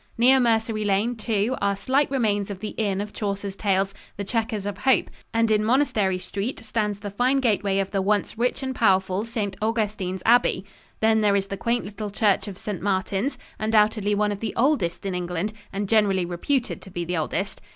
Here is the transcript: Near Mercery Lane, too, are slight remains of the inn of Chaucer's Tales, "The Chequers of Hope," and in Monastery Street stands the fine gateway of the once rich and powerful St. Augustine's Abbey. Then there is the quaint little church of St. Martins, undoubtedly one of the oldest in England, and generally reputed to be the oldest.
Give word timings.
Near 0.17 0.39
Mercery 0.39 0.83
Lane, 0.83 1.15
too, 1.15 1.55
are 1.61 1.75
slight 1.75 2.09
remains 2.09 2.49
of 2.49 2.59
the 2.59 2.69
inn 2.69 3.01
of 3.01 3.13
Chaucer's 3.13 3.55
Tales, 3.55 3.93
"The 4.17 4.23
Chequers 4.23 4.65
of 4.65 4.79
Hope," 4.79 5.11
and 5.31 5.51
in 5.51 5.63
Monastery 5.63 6.17
Street 6.17 6.59
stands 6.61 6.97
the 7.01 7.11
fine 7.11 7.39
gateway 7.39 7.77
of 7.77 7.91
the 7.91 8.01
once 8.01 8.35
rich 8.35 8.63
and 8.63 8.73
powerful 8.73 9.25
St. 9.25 9.55
Augustine's 9.61 10.23
Abbey. 10.25 10.65
Then 11.01 11.21
there 11.21 11.35
is 11.35 11.45
the 11.49 11.55
quaint 11.55 11.85
little 11.85 12.09
church 12.09 12.47
of 12.47 12.57
St. 12.57 12.81
Martins, 12.81 13.37
undoubtedly 13.59 14.15
one 14.15 14.31
of 14.31 14.39
the 14.39 14.55
oldest 14.57 15.05
in 15.05 15.13
England, 15.13 15.53
and 15.71 15.87
generally 15.87 16.25
reputed 16.25 16.81
to 16.81 16.89
be 16.89 17.05
the 17.05 17.17
oldest. 17.17 17.61